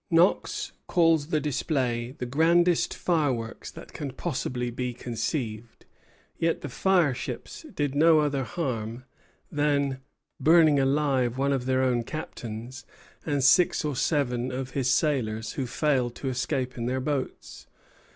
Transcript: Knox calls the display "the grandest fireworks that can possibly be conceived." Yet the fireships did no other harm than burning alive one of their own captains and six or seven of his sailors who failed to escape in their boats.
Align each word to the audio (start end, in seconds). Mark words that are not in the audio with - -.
Knox 0.09 0.71
calls 0.87 1.27
the 1.27 1.39
display 1.39 2.13
"the 2.17 2.25
grandest 2.25 2.91
fireworks 2.91 3.69
that 3.69 3.93
can 3.93 4.13
possibly 4.13 4.71
be 4.71 4.95
conceived." 4.95 5.85
Yet 6.39 6.61
the 6.61 6.69
fireships 6.69 7.67
did 7.71 7.93
no 7.93 8.19
other 8.19 8.43
harm 8.43 9.03
than 9.51 9.99
burning 10.39 10.79
alive 10.79 11.37
one 11.37 11.53
of 11.53 11.67
their 11.67 11.83
own 11.83 12.01
captains 12.01 12.83
and 13.27 13.43
six 13.43 13.85
or 13.85 13.95
seven 13.95 14.51
of 14.51 14.71
his 14.71 14.89
sailors 14.89 15.51
who 15.53 15.67
failed 15.67 16.15
to 16.15 16.29
escape 16.29 16.79
in 16.79 16.87
their 16.87 16.99
boats. 16.99 17.67